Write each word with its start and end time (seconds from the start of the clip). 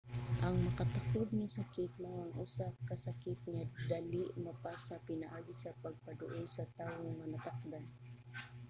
ang 0.45 0.55
makatakod 0.67 1.27
nga 1.37 1.47
sakit 1.57 1.91
mao 2.01 2.17
ang 2.21 2.33
usa 2.45 2.67
ka 2.87 2.95
sakit 3.05 3.39
nga 3.51 3.63
dali 3.91 4.21
mapasa 4.45 4.95
pinaagi 5.07 5.53
sa 5.59 5.77
pagpaduol 5.83 6.43
sa 6.51 6.63
tawo 6.77 7.07
nga 7.15 7.25
natakdan 7.31 7.85